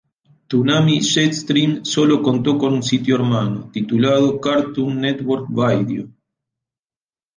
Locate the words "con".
2.57-2.73